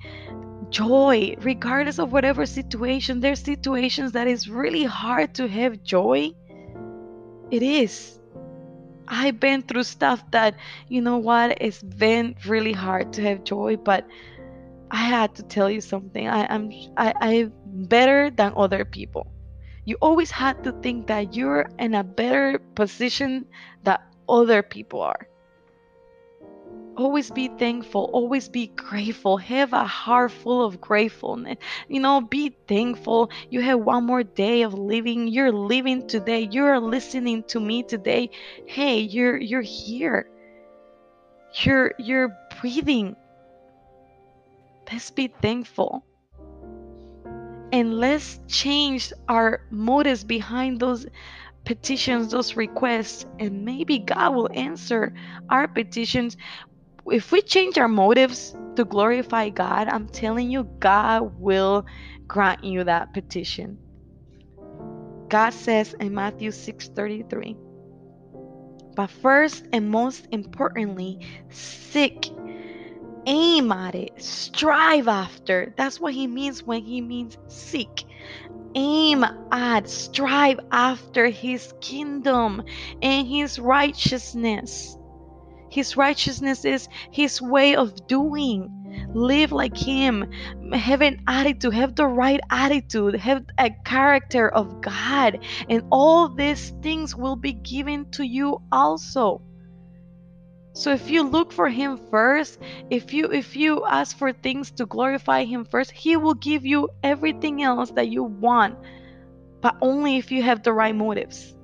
joy 0.69 1.35
regardless 1.39 1.97
of 1.99 2.11
whatever 2.11 2.45
situation. 2.45 3.21
There's 3.21 3.41
situations 3.53 4.11
that 4.11 4.27
is 4.27 4.47
really 4.47 4.83
hard 4.83 5.33
to 5.35 5.47
have 5.47 5.81
joy. 5.83 6.31
It 7.49 7.63
is. 7.63 8.19
I've 9.07 9.39
been 9.39 9.61
through 9.63 9.83
stuff 9.83 10.21
that 10.31 10.55
you 10.89 11.01
know 11.01 11.17
what 11.17 11.57
it's 11.61 11.81
been 11.81 12.35
really 12.45 12.73
hard 12.73 13.13
to 13.13 13.21
have 13.21 13.45
joy 13.45 13.77
but 13.77 14.05
i 14.91 14.97
had 14.97 15.35
to 15.35 15.43
tell 15.43 15.69
you 15.69 15.81
something. 15.81 16.27
I 16.27 16.53
am 16.53 16.71
I, 16.95 17.13
i'm 17.21 17.53
better 17.65 18.29
than 18.29 18.53
other 18.55 18.85
people. 18.85 19.27
You 19.85 19.97
always 20.01 20.31
had 20.31 20.63
to 20.65 20.71
think 20.83 21.07
that 21.07 21.35
you're 21.35 21.69
in 21.79 21.95
a 21.95 22.03
better 22.03 22.59
position 22.75 23.45
that 23.83 24.01
other 24.27 24.61
people 24.61 25.01
are. 25.01 25.27
Always 26.97 27.29
be 27.29 27.47
thankful. 27.47 28.09
Always 28.11 28.49
be 28.49 28.67
grateful. 28.67 29.37
Have 29.37 29.71
a 29.71 29.85
heart 29.85 30.31
full 30.31 30.65
of 30.65 30.81
gratefulness. 30.81 31.57
You 31.87 31.99
know 32.01 32.21
be 32.21 32.55
thankful. 32.67 33.29
You 33.49 33.61
have 33.61 33.79
one 33.79 34.05
more 34.05 34.23
day 34.23 34.63
of 34.63 34.73
living. 34.73 35.27
You're 35.27 35.51
living 35.51 36.07
today. 36.07 36.49
You're 36.51 36.79
listening 36.79 37.43
to 37.43 37.59
me 37.59 37.83
today. 37.83 38.31
Hey 38.65 38.99
you're 38.99 39.37
you're 39.37 39.61
here. 39.61 40.29
You're 41.61 41.93
you're 41.99 42.35
breathing 42.59 43.15
let's 44.91 45.11
be 45.11 45.33
thankful 45.41 46.05
and 47.71 47.93
let's 47.99 48.39
change 48.47 49.11
our 49.27 49.61
motives 49.69 50.23
behind 50.23 50.79
those 50.79 51.05
petitions, 51.65 52.31
those 52.31 52.55
requests, 52.55 53.25
and 53.39 53.65
maybe 53.65 53.99
God 53.99 54.33
will 54.35 54.49
answer 54.53 55.13
our 55.49 55.67
petitions 55.67 56.37
if 57.11 57.31
we 57.31 57.41
change 57.41 57.77
our 57.77 57.87
motives 57.87 58.55
to 58.75 58.85
glorify 58.85 59.49
God, 59.49 59.87
I'm 59.87 60.07
telling 60.07 60.51
you, 60.51 60.63
God 60.79 61.39
will 61.39 61.85
grant 62.27 62.63
you 62.63 62.83
that 62.83 63.13
petition. 63.13 63.77
God 65.29 65.51
says 65.51 65.93
in 65.99 66.13
Matthew 66.13 66.51
6:33, 66.51 67.57
but 68.95 69.09
first 69.09 69.65
and 69.73 69.89
most 69.89 70.27
importantly, 70.31 71.19
seek, 71.49 72.31
aim 73.27 73.71
at 73.71 73.93
it, 73.93 74.23
strive 74.23 75.07
after. 75.07 75.73
That's 75.77 75.99
what 75.99 76.13
he 76.13 76.25
means 76.25 76.63
when 76.63 76.81
he 76.81 77.01
means 77.01 77.37
seek. 77.47 78.05
Aim 78.73 79.25
at, 79.51 79.89
strive 79.89 80.59
after 80.71 81.27
his 81.27 81.73
kingdom 81.81 82.63
and 83.01 83.27
his 83.27 83.59
righteousness. 83.59 84.97
His 85.69 85.97
righteousness 85.97 86.63
is 86.63 86.87
his 87.11 87.41
way 87.41 87.75
of 87.75 88.07
doing. 88.07 88.73
Live 89.13 89.51
like 89.51 89.77
him. 89.77 90.31
Have 90.73 91.01
an 91.01 91.21
attitude, 91.27 91.73
have 91.73 91.95
the 91.95 92.07
right 92.07 92.39
attitude, 92.49 93.15
have 93.15 93.45
a 93.59 93.71
character 93.85 94.49
of 94.49 94.81
God. 94.81 95.39
And 95.69 95.83
all 95.91 96.29
these 96.29 96.71
things 96.81 97.15
will 97.15 97.35
be 97.35 97.53
given 97.53 98.09
to 98.11 98.23
you 98.23 98.61
also. 98.71 99.41
So 100.77 100.91
if 100.91 101.09
you 101.09 101.23
look 101.23 101.51
for 101.51 101.69
him 101.69 101.97
first, 102.11 102.59
if 102.91 103.11
you 103.11 103.25
if 103.31 103.55
you 103.55 103.83
ask 103.85 104.15
for 104.15 104.31
things 104.31 104.69
to 104.77 104.85
glorify 104.85 105.43
him 105.43 105.65
first, 105.65 105.89
he 105.91 106.17
will 106.17 106.35
give 106.35 106.65
you 106.65 106.89
everything 107.01 107.63
else 107.63 107.89
that 107.97 108.09
you 108.09 108.23
want, 108.23 108.77
but 109.59 109.75
only 109.81 110.17
if 110.17 110.31
you 110.31 110.43
have 110.43 110.61
the 110.61 110.71
right 110.71 110.95
motives. 110.95 111.57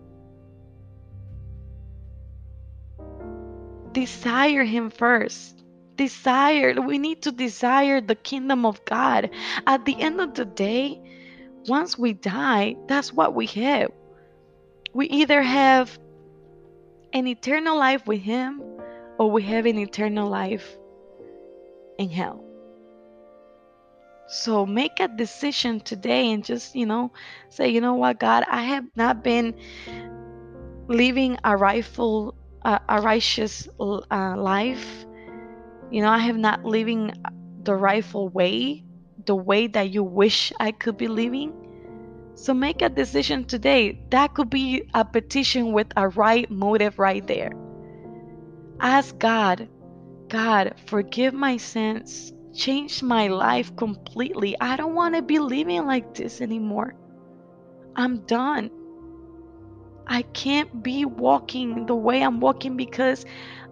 desire 3.93 4.63
Him 4.63 4.89
first. 4.89 5.63
Desire. 5.95 6.73
We 6.81 6.97
need 6.97 7.21
to 7.21 7.31
desire 7.31 8.01
the 8.01 8.15
kingdom 8.15 8.65
of 8.65 8.83
God. 8.85 9.29
At 9.67 9.85
the 9.85 9.99
end 10.01 10.19
of 10.19 10.33
the 10.33 10.45
day, 10.45 10.99
once 11.67 11.97
we 11.97 12.13
die, 12.13 12.75
that's 12.87 13.13
what 13.13 13.35
we 13.35 13.45
have. 13.47 13.91
We 14.93 15.07
either 15.07 15.41
have 15.41 15.97
an 17.13 17.27
eternal 17.27 17.77
life 17.77 18.07
with 18.07 18.21
Him 18.21 18.61
or 19.17 19.31
we 19.31 19.43
have 19.43 19.65
an 19.65 19.77
eternal 19.77 20.29
life 20.29 20.77
in 21.97 22.09
hell. 22.09 22.43
So 24.27 24.65
make 24.65 24.99
a 24.99 25.07
decision 25.07 25.79
today 25.79 26.31
and 26.31 26.43
just, 26.43 26.75
you 26.75 26.85
know, 26.85 27.11
say, 27.49 27.69
you 27.69 27.81
know 27.81 27.95
what, 27.95 28.19
God, 28.19 28.43
I 28.49 28.63
have 28.63 28.85
not 28.95 29.23
been 29.23 29.53
living 30.87 31.37
a 31.43 31.55
rightful 31.55 32.35
a, 32.63 32.79
a 32.89 33.01
righteous 33.01 33.67
uh, 33.79 34.35
life. 34.37 35.05
You 35.91 36.01
know, 36.01 36.09
I 36.09 36.19
have 36.19 36.37
not 36.37 36.63
living 36.63 37.11
the 37.63 37.75
rightful 37.75 38.29
way, 38.29 38.83
the 39.25 39.35
way 39.35 39.67
that 39.67 39.89
you 39.89 40.03
wish 40.03 40.51
I 40.59 40.71
could 40.71 40.97
be 40.97 41.07
living. 41.07 41.53
So 42.35 42.53
make 42.53 42.81
a 42.81 42.89
decision 42.89 43.45
today. 43.45 43.99
That 44.09 44.33
could 44.33 44.49
be 44.49 44.89
a 44.93 45.05
petition 45.05 45.73
with 45.73 45.87
a 45.95 46.09
right 46.09 46.49
motive 46.49 46.97
right 46.97 47.25
there. 47.27 47.51
Ask 48.83 49.17
God, 49.17 49.69
God, 50.27 50.73
forgive 50.87 51.33
my 51.33 51.55
sins, 51.55 52.33
change 52.53 53.01
my 53.01 53.29
life 53.29 53.73
completely. 53.77 54.57
I 54.59 54.75
don't 54.75 54.93
want 54.93 55.15
to 55.15 55.21
be 55.21 55.39
living 55.39 55.85
like 55.85 56.13
this 56.13 56.41
anymore. 56.41 56.93
I'm 57.95 58.25
done. 58.25 58.69
I 60.05 60.23
can't 60.23 60.83
be 60.83 61.05
walking 61.05 61.85
the 61.85 61.95
way 61.95 62.21
I'm 62.21 62.41
walking 62.41 62.75
because 62.75 63.25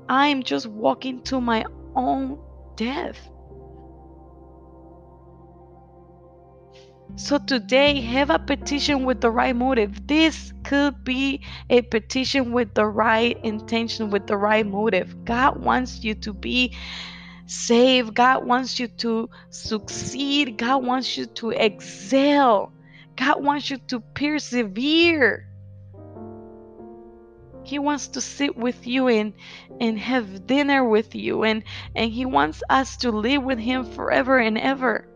I'm 0.07 0.43
just 0.43 0.65
walking 0.67 1.21
to 1.23 1.41
my 1.41 1.65
own 1.93 2.39
death. 2.77 3.19
So 7.15 7.37
today, 7.37 7.99
have 8.01 8.29
a 8.29 8.39
petition 8.39 9.05
with 9.05 9.21
the 9.21 9.29
right 9.29 9.55
motive. 9.55 10.07
This 10.07 10.53
could 10.63 11.03
be 11.03 11.41
a 11.69 11.81
petition 11.81 12.51
with 12.51 12.73
the 12.73 12.85
right 12.85 13.37
intention, 13.43 14.09
with 14.09 14.27
the 14.27 14.37
right 14.37 14.65
motive. 14.65 15.25
God 15.25 15.61
wants 15.61 16.03
you 16.03 16.15
to 16.15 16.33
be 16.33 16.75
save. 17.45 18.13
God 18.13 18.45
wants 18.45 18.79
you 18.79 18.87
to 18.87 19.29
succeed. 19.49 20.57
God 20.57 20.85
wants 20.85 21.17
you 21.17 21.25
to 21.25 21.51
excel. 21.51 22.71
God 23.17 23.43
wants 23.43 23.69
you 23.69 23.77
to 23.89 23.99
persevere. 23.99 25.47
He 27.63 27.77
wants 27.77 28.07
to 28.09 28.21
sit 28.21 28.57
with 28.57 28.87
you 28.87 29.07
and 29.07 29.33
and 29.79 29.99
have 29.99 30.47
dinner 30.47 30.83
with 30.83 31.13
you 31.13 31.43
and 31.43 31.63
and 31.95 32.11
he 32.11 32.25
wants 32.25 32.63
us 32.69 32.97
to 32.97 33.11
live 33.11 33.43
with 33.43 33.59
him 33.59 33.85
forever 33.85 34.37
and 34.37 34.57
ever. 34.57 35.10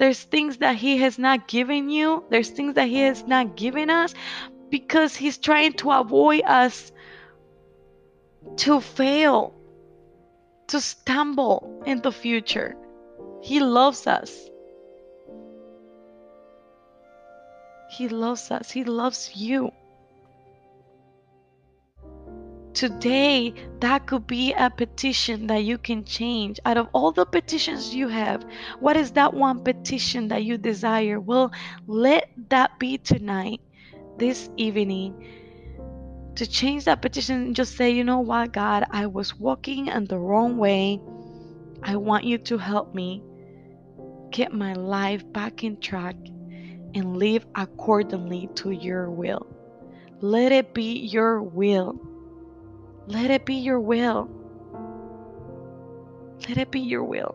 There's 0.00 0.22
things 0.22 0.56
that 0.56 0.76
he 0.76 0.96
has 0.96 1.18
not 1.18 1.46
given 1.46 1.90
you. 1.90 2.24
There's 2.30 2.48
things 2.48 2.76
that 2.76 2.88
he 2.88 3.00
has 3.00 3.26
not 3.26 3.54
given 3.54 3.90
us 3.90 4.14
because 4.70 5.14
he's 5.14 5.36
trying 5.36 5.74
to 5.74 5.90
avoid 5.90 6.42
us 6.46 6.90
to 8.64 8.80
fail, 8.80 9.52
to 10.68 10.80
stumble 10.80 11.82
in 11.84 12.00
the 12.00 12.12
future. 12.12 12.76
He 13.42 13.60
loves 13.60 14.06
us. 14.06 14.34
He 17.90 18.08
loves 18.08 18.50
us. 18.50 18.70
He 18.70 18.84
loves 18.84 19.36
you. 19.36 19.70
Today, 22.72 23.52
that 23.80 24.06
could 24.06 24.26
be 24.26 24.52
a 24.52 24.70
petition 24.70 25.48
that 25.48 25.64
you 25.64 25.76
can 25.76 26.04
change. 26.04 26.60
Out 26.64 26.76
of 26.76 26.88
all 26.92 27.10
the 27.10 27.26
petitions 27.26 27.94
you 27.94 28.08
have, 28.08 28.44
what 28.78 28.96
is 28.96 29.12
that 29.12 29.34
one 29.34 29.64
petition 29.64 30.28
that 30.28 30.44
you 30.44 30.56
desire? 30.56 31.18
Well, 31.18 31.52
let 31.86 32.30
that 32.48 32.78
be 32.78 32.98
tonight, 32.98 33.60
this 34.18 34.48
evening, 34.56 35.14
to 36.36 36.46
change 36.46 36.84
that 36.84 37.02
petition 37.02 37.54
just 37.54 37.76
say, 37.76 37.90
you 37.90 38.04
know 38.04 38.20
what, 38.20 38.52
God, 38.52 38.84
I 38.90 39.06
was 39.06 39.38
walking 39.38 39.88
in 39.88 40.04
the 40.06 40.18
wrong 40.18 40.56
way. 40.56 41.00
I 41.82 41.96
want 41.96 42.24
you 42.24 42.38
to 42.38 42.56
help 42.56 42.94
me 42.94 43.22
get 44.30 44.52
my 44.52 44.74
life 44.74 45.24
back 45.32 45.64
in 45.64 45.80
track 45.80 46.16
and 46.94 47.16
live 47.16 47.44
accordingly 47.56 48.48
to 48.54 48.70
your 48.70 49.10
will. 49.10 49.46
Let 50.20 50.52
it 50.52 50.72
be 50.72 51.00
your 51.00 51.42
will. 51.42 52.00
Let 53.10 53.32
it 53.32 53.44
be 53.44 53.56
your 53.56 53.80
will. 53.80 54.30
Let 56.48 56.58
it 56.58 56.70
be 56.70 56.78
your 56.78 57.02
will. 57.02 57.34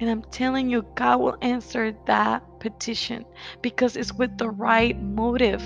And 0.00 0.08
I'm 0.08 0.22
telling 0.22 0.70
you, 0.70 0.86
God 0.94 1.20
will 1.20 1.36
answer 1.42 1.94
that 2.06 2.42
petition 2.58 3.26
because 3.60 3.96
it's 3.96 4.14
with 4.14 4.38
the 4.38 4.48
right 4.48 4.98
motive. 4.98 5.62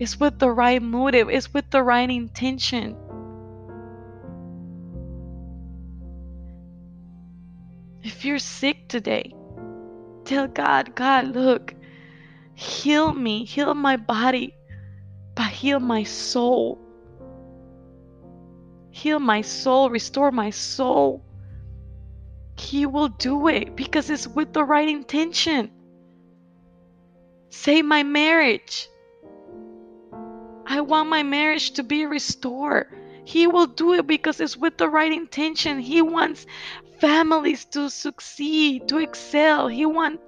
It's 0.00 0.18
with 0.18 0.40
the 0.40 0.50
right 0.50 0.82
motive, 0.82 1.30
it's 1.30 1.54
with 1.54 1.70
the 1.70 1.84
right 1.84 2.10
intention. 2.10 2.96
If 8.02 8.24
you're 8.24 8.40
sick 8.40 8.88
today, 8.88 9.32
tell 10.24 10.48
God, 10.48 10.96
God, 10.96 11.28
look, 11.28 11.76
heal 12.54 13.12
me, 13.12 13.44
heal 13.44 13.72
my 13.74 13.96
body, 13.96 14.56
but 15.34 15.46
heal 15.46 15.80
my 15.80 16.02
soul. 16.02 16.78
Heal 18.90 19.20
my 19.20 19.40
soul, 19.40 19.90
restore 19.90 20.30
my 20.30 20.50
soul. 20.50 21.24
He 22.58 22.86
will 22.86 23.08
do 23.08 23.48
it 23.48 23.74
because 23.74 24.10
it's 24.10 24.28
with 24.28 24.52
the 24.52 24.64
right 24.64 24.88
intention. 24.88 25.70
Save 27.48 27.84
my 27.84 28.02
marriage. 28.02 28.88
I 30.66 30.80
want 30.80 31.08
my 31.08 31.22
marriage 31.22 31.72
to 31.72 31.82
be 31.82 32.06
restored. 32.06 32.86
He 33.24 33.46
will 33.46 33.66
do 33.66 33.94
it 33.94 34.06
because 34.06 34.40
it's 34.40 34.56
with 34.56 34.78
the 34.78 34.88
right 34.88 35.12
intention. 35.12 35.78
He 35.78 36.02
wants 36.02 36.46
families 36.98 37.64
to 37.66 37.88
succeed, 37.90 38.88
to 38.88 38.98
excel. 38.98 39.68
He 39.68 39.86
wants, 39.86 40.22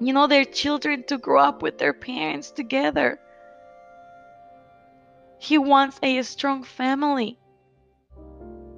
you 0.00 0.12
know, 0.12 0.26
their 0.26 0.44
children 0.44 1.04
to 1.04 1.18
grow 1.18 1.40
up 1.42 1.62
with 1.62 1.78
their 1.78 1.92
parents 1.92 2.50
together. 2.50 3.18
He 5.38 5.58
wants 5.58 5.98
a 6.02 6.22
strong 6.22 6.64
family, 6.64 7.38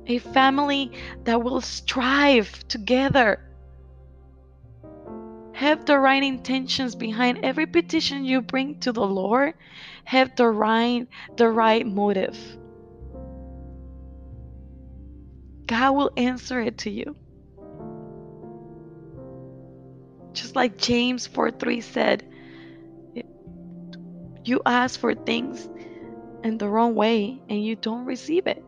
a 0.06 0.18
family 0.18 0.92
that 1.24 1.42
will 1.42 1.60
strive 1.60 2.66
together. 2.68 3.40
Have 5.54 5.84
the 5.84 5.98
right 5.98 6.22
intentions 6.22 6.94
behind 6.94 7.44
every 7.44 7.66
petition 7.66 8.24
you 8.24 8.40
bring 8.40 8.80
to 8.80 8.92
the 8.92 9.06
Lord. 9.06 9.54
Have 10.04 10.36
the 10.36 10.48
right 10.48 11.06
the 11.36 11.48
right 11.48 11.86
motive. 11.86 12.38
God 15.66 15.92
will 15.92 16.10
answer 16.16 16.60
it 16.60 16.78
to 16.78 16.90
you. 16.90 17.16
Just 20.32 20.56
like 20.56 20.78
James 20.78 21.26
4 21.26 21.50
3 21.50 21.80
said, 21.80 22.26
you 24.44 24.62
ask 24.64 24.98
for 24.98 25.14
things 25.14 25.68
in 26.44 26.58
the 26.58 26.68
wrong 26.68 26.94
way 26.94 27.40
and 27.48 27.64
you 27.64 27.76
don't 27.76 28.04
receive 28.04 28.46
it. 28.46 28.64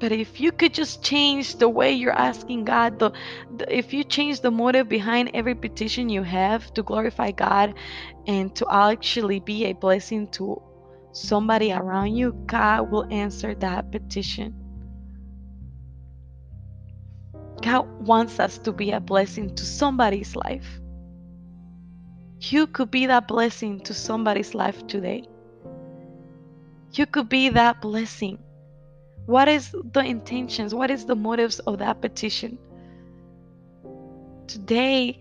But 0.00 0.12
if 0.12 0.40
you 0.40 0.52
could 0.52 0.74
just 0.74 1.02
change 1.02 1.56
the 1.56 1.68
way 1.68 1.92
you're 1.92 2.12
asking 2.12 2.64
God, 2.64 2.98
the, 2.98 3.12
the, 3.56 3.74
if 3.74 3.94
you 3.94 4.04
change 4.04 4.40
the 4.40 4.50
motive 4.50 4.88
behind 4.88 5.30
every 5.32 5.54
petition 5.54 6.08
you 6.08 6.22
have 6.22 6.74
to 6.74 6.82
glorify 6.82 7.30
God 7.30 7.74
and 8.26 8.54
to 8.56 8.66
actually 8.70 9.40
be 9.40 9.66
a 9.66 9.72
blessing 9.72 10.28
to 10.32 10.60
somebody 11.12 11.72
around 11.72 12.16
you, 12.16 12.32
God 12.46 12.90
will 12.90 13.06
answer 13.10 13.54
that 13.54 13.92
petition. 13.92 14.54
God 17.62 17.86
wants 18.06 18.38
us 18.40 18.58
to 18.58 18.72
be 18.72 18.90
a 18.90 19.00
blessing 19.00 19.54
to 19.54 19.64
somebody's 19.64 20.36
life. 20.36 20.80
You 22.40 22.66
could 22.66 22.90
be 22.90 23.06
that 23.06 23.26
blessing 23.26 23.80
to 23.80 23.94
somebody's 23.94 24.54
life 24.54 24.86
today. 24.86 25.24
You 26.96 27.06
could 27.06 27.28
be 27.28 27.48
that 27.48 27.80
blessing. 27.80 28.38
What 29.26 29.48
is 29.48 29.74
the 29.92 30.04
intentions? 30.04 30.72
What 30.72 30.92
is 30.92 31.04
the 31.04 31.16
motives 31.16 31.58
of 31.58 31.78
that 31.78 32.00
petition? 32.00 32.56
Today, 34.46 35.18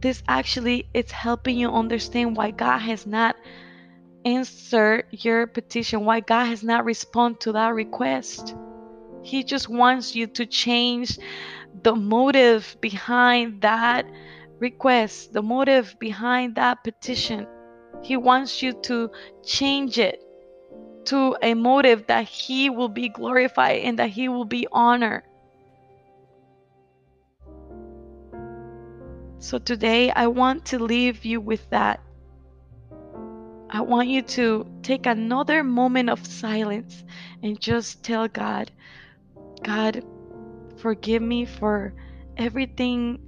this 0.00 0.22
actually 0.28 0.88
it's 0.94 1.12
helping 1.12 1.58
you 1.58 1.70
understand 1.70 2.36
why 2.36 2.52
God 2.52 2.78
has 2.78 3.06
not 3.06 3.36
answered 4.24 5.04
your 5.10 5.46
petition, 5.46 6.06
why 6.06 6.20
God 6.20 6.46
has 6.46 6.62
not 6.62 6.86
responded 6.86 7.40
to 7.40 7.52
that 7.52 7.74
request. 7.74 8.54
He 9.22 9.44
just 9.44 9.68
wants 9.68 10.16
you 10.16 10.26
to 10.28 10.46
change 10.46 11.18
the 11.82 11.94
motive 11.94 12.78
behind 12.80 13.60
that 13.60 14.06
request, 14.58 15.34
the 15.34 15.42
motive 15.42 15.94
behind 15.98 16.54
that 16.54 16.82
petition. 16.82 17.46
He 18.02 18.16
wants 18.16 18.62
you 18.62 18.72
to 18.84 19.10
change 19.44 19.98
it 19.98 20.22
to 21.06 21.36
a 21.42 21.54
motive 21.54 22.06
that 22.06 22.28
He 22.28 22.70
will 22.70 22.88
be 22.88 23.08
glorified 23.08 23.82
and 23.82 23.98
that 23.98 24.10
He 24.10 24.28
will 24.28 24.44
be 24.44 24.66
honored. 24.70 25.22
So 29.38 29.58
today, 29.58 30.10
I 30.10 30.28
want 30.28 30.66
to 30.66 30.78
leave 30.78 31.24
you 31.24 31.40
with 31.40 31.68
that. 31.70 32.00
I 33.68 33.80
want 33.80 34.08
you 34.08 34.22
to 34.22 34.66
take 34.82 35.06
another 35.06 35.64
moment 35.64 36.10
of 36.10 36.24
silence 36.26 37.02
and 37.42 37.58
just 37.58 38.04
tell 38.04 38.28
God, 38.28 38.70
God, 39.64 40.04
forgive 40.76 41.22
me 41.22 41.44
for 41.44 41.94
everything 42.36 43.18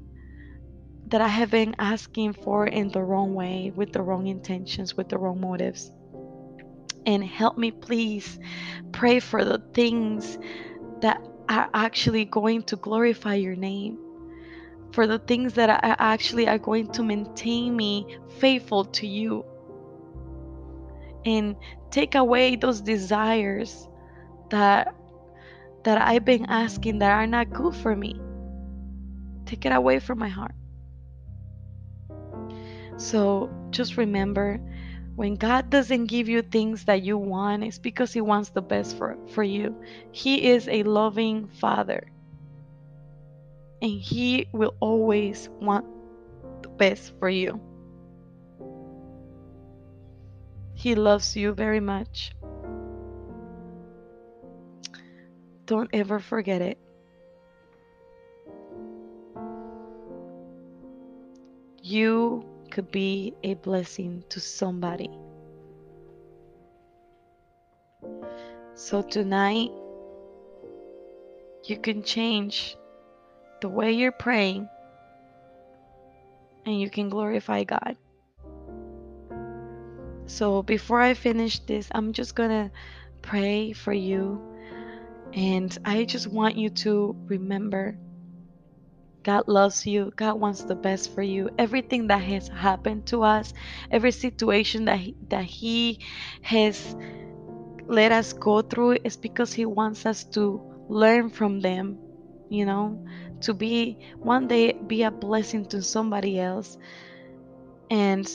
that 1.08 1.20
I 1.20 1.28
have 1.28 1.50
been 1.50 1.74
asking 1.78 2.34
for 2.34 2.66
in 2.66 2.88
the 2.90 3.02
wrong 3.02 3.34
way, 3.34 3.72
with 3.74 3.92
the 3.92 4.02
wrong 4.02 4.26
intentions, 4.26 4.96
with 4.96 5.08
the 5.08 5.18
wrong 5.18 5.40
motives 5.40 5.90
and 7.06 7.24
help 7.24 7.56
me 7.58 7.70
please 7.70 8.38
pray 8.92 9.20
for 9.20 9.44
the 9.44 9.58
things 9.72 10.38
that 11.00 11.20
are 11.48 11.68
actually 11.74 12.24
going 12.24 12.62
to 12.64 12.76
glorify 12.76 13.34
your 13.34 13.56
name. 13.56 13.98
For 14.92 15.06
the 15.06 15.18
things 15.18 15.54
that 15.54 15.68
are 15.68 15.96
actually 15.98 16.48
are 16.48 16.58
going 16.58 16.88
to 16.92 17.02
maintain 17.02 17.76
me 17.76 18.16
faithful 18.38 18.84
to 18.86 19.06
you. 19.06 19.44
And 21.26 21.56
take 21.90 22.14
away 22.14 22.56
those 22.56 22.80
desires 22.80 23.88
that 24.50 24.94
that 25.84 26.00
I've 26.00 26.24
been 26.24 26.46
asking 26.46 27.00
that 27.00 27.10
are 27.10 27.26
not 27.26 27.52
good 27.52 27.74
for 27.74 27.94
me. 27.94 28.18
Take 29.44 29.66
it 29.66 29.72
away 29.72 29.98
from 29.98 30.18
my 30.18 30.28
heart. 30.28 30.54
So 32.96 33.50
just 33.70 33.96
remember 33.96 34.60
when 35.16 35.36
God 35.36 35.70
doesn't 35.70 36.06
give 36.06 36.28
you 36.28 36.42
things 36.42 36.84
that 36.86 37.02
you 37.02 37.16
want, 37.16 37.62
it's 37.62 37.78
because 37.78 38.12
He 38.12 38.20
wants 38.20 38.50
the 38.50 38.62
best 38.62 38.96
for, 38.96 39.16
for 39.28 39.42
you. 39.42 39.76
He 40.10 40.50
is 40.50 40.68
a 40.68 40.82
loving 40.82 41.48
Father. 41.48 42.08
And 43.80 43.92
He 43.92 44.48
will 44.52 44.74
always 44.80 45.48
want 45.60 45.86
the 46.62 46.68
best 46.68 47.12
for 47.18 47.28
you. 47.28 47.60
He 50.74 50.96
loves 50.96 51.36
you 51.36 51.52
very 51.52 51.80
much. 51.80 52.32
Don't 55.66 55.90
ever 55.92 56.18
forget 56.18 56.60
it. 56.60 56.78
You 61.80 62.53
could 62.74 62.90
be 62.90 63.32
a 63.44 63.54
blessing 63.54 64.24
to 64.28 64.40
somebody. 64.40 65.08
So 68.74 69.00
tonight, 69.00 69.70
you 71.62 71.78
can 71.78 72.02
change 72.02 72.76
the 73.60 73.68
way 73.68 73.92
you're 73.92 74.10
praying 74.10 74.68
and 76.66 76.80
you 76.80 76.90
can 76.90 77.08
glorify 77.08 77.62
God. 77.62 77.96
So 80.26 80.64
before 80.64 81.00
I 81.00 81.14
finish 81.14 81.60
this, 81.60 81.86
I'm 81.94 82.12
just 82.12 82.34
gonna 82.34 82.72
pray 83.22 83.72
for 83.72 83.92
you. 83.92 84.42
And 85.32 85.78
I 85.84 86.04
just 86.06 86.26
want 86.26 86.56
you 86.56 86.70
to 86.70 87.14
remember 87.26 87.96
God 89.24 89.48
loves 89.48 89.86
you. 89.86 90.12
God 90.16 90.38
wants 90.38 90.62
the 90.62 90.74
best 90.74 91.14
for 91.14 91.22
you. 91.22 91.50
Everything 91.58 92.08
that 92.08 92.22
has 92.22 92.48
happened 92.48 93.06
to 93.06 93.22
us, 93.22 93.54
every 93.90 94.12
situation 94.12 94.84
that 94.84 94.98
he, 94.98 95.16
that 95.30 95.44
he 95.44 96.00
has 96.42 96.94
let 97.86 98.12
us 98.12 98.32
go 98.32 98.62
through 98.62 98.98
is 99.04 99.16
because 99.16 99.52
he 99.52 99.66
wants 99.66 100.06
us 100.06 100.24
to 100.24 100.60
learn 100.88 101.30
from 101.30 101.60
them, 101.60 101.98
you 102.50 102.66
know, 102.66 103.02
to 103.40 103.54
be 103.54 103.98
one 104.18 104.46
day 104.46 104.72
be 104.86 105.02
a 105.02 105.10
blessing 105.10 105.66
to 105.66 105.82
somebody 105.82 106.38
else 106.38 106.78
and 107.90 108.30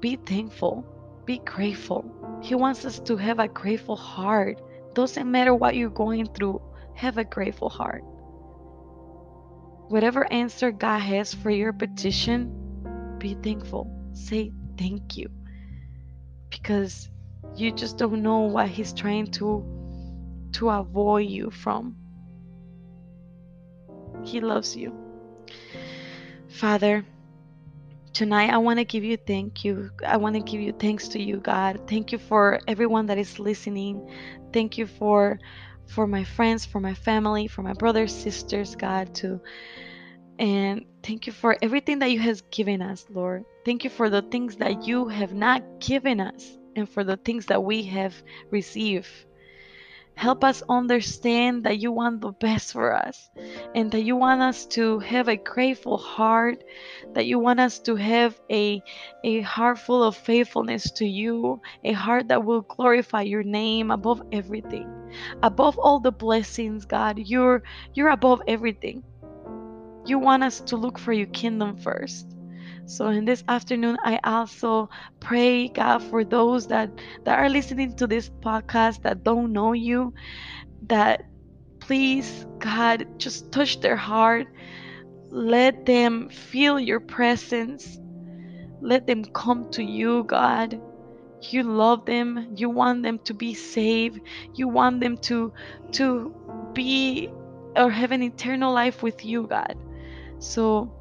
be 0.00 0.16
thankful, 0.16 0.84
be 1.26 1.38
grateful. 1.38 2.04
He 2.42 2.54
wants 2.54 2.84
us 2.84 2.98
to 3.00 3.16
have 3.16 3.38
a 3.38 3.48
grateful 3.48 3.96
heart. 3.96 4.60
Doesn't 4.94 5.30
matter 5.30 5.54
what 5.54 5.76
you're 5.76 5.90
going 5.90 6.26
through, 6.26 6.60
have 6.94 7.18
a 7.18 7.24
grateful 7.24 7.68
heart. 7.68 8.04
Whatever 9.92 10.24
answer 10.32 10.70
God 10.72 11.00
has 11.00 11.34
for 11.34 11.50
your 11.50 11.74
petition, 11.74 12.48
be 13.18 13.34
thankful. 13.42 13.92
Say 14.14 14.50
thank 14.78 15.18
you. 15.18 15.28
Because 16.48 17.10
you 17.56 17.72
just 17.72 17.98
don't 17.98 18.22
know 18.22 18.38
what 18.38 18.68
he's 18.68 18.94
trying 18.94 19.26
to 19.32 19.62
to 20.52 20.70
avoid 20.70 21.28
you 21.28 21.50
from. 21.50 21.94
He 24.24 24.40
loves 24.40 24.74
you. 24.74 24.96
Father, 26.48 27.04
tonight 28.14 28.48
I 28.48 28.56
want 28.56 28.78
to 28.78 28.86
give 28.86 29.04
you 29.04 29.18
thank 29.18 29.62
you. 29.62 29.90
I 30.06 30.16
want 30.16 30.36
to 30.36 30.40
give 30.40 30.62
you 30.62 30.72
thanks 30.72 31.06
to 31.08 31.20
you, 31.20 31.36
God. 31.36 31.86
Thank 31.86 32.12
you 32.12 32.18
for 32.18 32.60
everyone 32.66 33.04
that 33.08 33.18
is 33.18 33.38
listening. 33.38 34.08
Thank 34.54 34.78
you 34.78 34.86
for 34.86 35.38
for 35.86 36.06
my 36.06 36.24
friends, 36.24 36.64
for 36.64 36.80
my 36.80 36.94
family, 36.94 37.46
for 37.46 37.62
my 37.62 37.72
brothers, 37.74 38.14
sisters, 38.14 38.76
God, 38.76 39.14
too. 39.14 39.40
And 40.38 40.84
thank 41.02 41.26
you 41.26 41.32
for 41.32 41.56
everything 41.62 41.98
that 42.00 42.10
you 42.10 42.20
has 42.20 42.42
given 42.50 42.82
us, 42.82 43.06
Lord. 43.10 43.44
Thank 43.64 43.84
you 43.84 43.90
for 43.90 44.10
the 44.10 44.22
things 44.22 44.56
that 44.56 44.86
you 44.86 45.08
have 45.08 45.34
not 45.34 45.80
given 45.80 46.20
us 46.20 46.58
and 46.74 46.88
for 46.88 47.04
the 47.04 47.16
things 47.16 47.46
that 47.46 47.62
we 47.62 47.82
have 47.84 48.14
received. 48.50 49.08
Help 50.16 50.44
us 50.44 50.62
understand 50.68 51.64
that 51.64 51.78
you 51.78 51.90
want 51.90 52.20
the 52.20 52.32
best 52.32 52.72
for 52.72 52.94
us 52.94 53.30
and 53.74 53.90
that 53.90 54.02
you 54.02 54.14
want 54.14 54.40
us 54.40 54.66
to 54.66 54.98
have 55.00 55.28
a 55.28 55.36
grateful 55.36 55.96
heart, 55.96 56.62
that 57.14 57.26
you 57.26 57.38
want 57.38 57.58
us 57.58 57.78
to 57.80 57.96
have 57.96 58.38
a, 58.50 58.82
a 59.24 59.40
heart 59.40 59.78
full 59.78 60.02
of 60.04 60.16
faithfulness 60.16 60.90
to 60.92 61.06
you, 61.06 61.60
a 61.84 61.92
heart 61.92 62.28
that 62.28 62.44
will 62.44 62.60
glorify 62.62 63.22
your 63.22 63.42
name 63.42 63.90
above 63.90 64.22
everything. 64.32 64.88
Above 65.42 65.78
all 65.78 66.00
the 66.00 66.12
blessings, 66.12 66.84
God, 66.84 67.18
you're 67.18 67.62
you're 67.94 68.10
above 68.10 68.42
everything. 68.46 69.02
You 70.06 70.18
want 70.18 70.42
us 70.42 70.60
to 70.60 70.76
look 70.76 70.98
for 70.98 71.12
your 71.12 71.26
kingdom 71.28 71.76
first. 71.76 72.26
So 72.86 73.08
in 73.08 73.24
this 73.24 73.44
afternoon, 73.48 73.96
I 74.04 74.18
also 74.24 74.88
pray, 75.20 75.68
God, 75.68 76.02
for 76.02 76.24
those 76.24 76.66
that, 76.68 76.90
that 77.24 77.38
are 77.38 77.48
listening 77.48 77.96
to 77.96 78.06
this 78.06 78.28
podcast 78.28 79.02
that 79.02 79.24
don't 79.24 79.52
know 79.52 79.72
you, 79.72 80.12
that 80.88 81.22
please, 81.80 82.46
God, 82.58 83.06
just 83.18 83.52
touch 83.52 83.80
their 83.80 83.96
heart. 83.96 84.46
Let 85.30 85.86
them 85.86 86.28
feel 86.28 86.78
your 86.78 87.00
presence. 87.00 87.98
Let 88.80 89.06
them 89.06 89.24
come 89.24 89.70
to 89.72 89.82
you, 89.82 90.24
God. 90.24 90.80
You 91.50 91.62
love 91.62 92.04
them. 92.04 92.52
You 92.56 92.70
want 92.70 93.02
them 93.02 93.18
to 93.24 93.34
be 93.34 93.54
saved. 93.54 94.20
You 94.54 94.68
want 94.68 95.00
them 95.00 95.16
to 95.18 95.52
to 95.92 96.34
be 96.74 97.30
or 97.76 97.90
have 97.90 98.12
an 98.12 98.22
eternal 98.22 98.72
life 98.72 99.02
with 99.02 99.24
you, 99.24 99.46
God. 99.46 99.76
So 100.38 100.92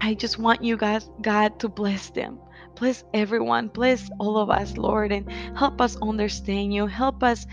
I 0.00 0.14
just 0.14 0.38
want 0.38 0.62
you 0.62 0.76
guys, 0.76 1.08
God, 1.20 1.58
to 1.60 1.68
bless 1.68 2.10
them. 2.10 2.38
Bless 2.76 3.02
everyone. 3.12 3.68
Bless 3.68 4.08
all 4.20 4.38
of 4.38 4.50
us, 4.50 4.76
Lord, 4.76 5.10
and 5.10 5.30
help 5.56 5.80
us 5.80 5.96
understand 6.00 6.72
you. 6.72 6.86
Help 6.86 7.22
us 7.22 7.46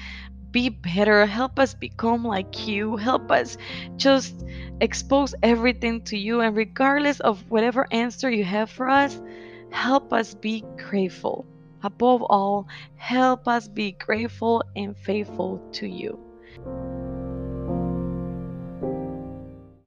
be 0.51 0.69
better. 0.69 1.25
Help 1.25 1.59
us 1.59 1.73
become 1.73 2.23
like 2.23 2.67
you. 2.67 2.95
Help 2.95 3.31
us 3.31 3.57
just 3.97 4.45
expose 4.79 5.33
everything 5.43 6.01
to 6.05 6.17
you. 6.17 6.41
And 6.41 6.55
regardless 6.55 7.19
of 7.19 7.43
whatever 7.49 7.87
answer 7.91 8.29
you 8.29 8.43
have 8.43 8.69
for 8.69 8.87
us, 8.87 9.19
help 9.71 10.13
us 10.13 10.33
be 10.35 10.63
grateful. 10.77 11.45
Above 11.83 12.21
all, 12.23 12.67
help 12.95 13.47
us 13.47 13.67
be 13.67 13.91
grateful 13.91 14.63
and 14.75 14.95
faithful 14.95 15.61
to 15.73 15.87
you. 15.87 16.19